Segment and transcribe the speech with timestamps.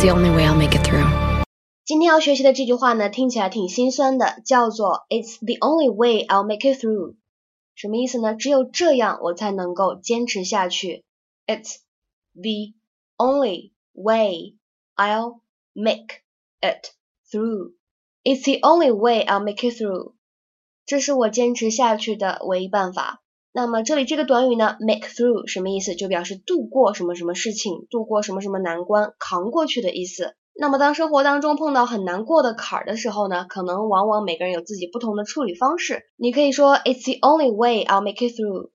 [0.00, 1.04] The only way I'll make it through.
[1.84, 7.16] 今天要学习的这句话呢，听起来挺心酸的，叫做 "It's the only way I'll make it through"，
[7.74, 8.34] 什么意思呢？
[8.34, 11.04] 只有这样我才能够坚持下去。
[11.46, 11.76] It's
[12.32, 12.72] the
[13.18, 14.54] only way
[14.96, 15.40] I'll
[15.74, 16.22] make
[16.62, 16.92] it
[17.30, 17.74] through.
[18.24, 20.14] It's the only way I'll make it through.
[20.86, 23.20] 这是我坚持下去的唯一办法。
[23.52, 25.96] 那么这里这个短语呢，make through 什么意思？
[25.96, 30.34] 就表示度过什么什么事情，度过什么什么难关，扛过去的意思。
[30.54, 36.04] 那么当生活当中碰到很难过的坎儿的时候呢，可能往往每个人有自己不同的处理方式。
[36.16, 38.70] 你可以说 It's the only way I'll make it through。